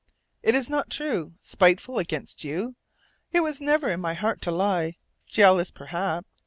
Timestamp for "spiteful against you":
1.39-2.73